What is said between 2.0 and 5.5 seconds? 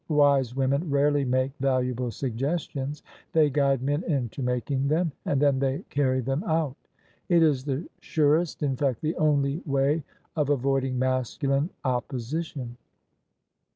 suggestions: they guide men into making them, and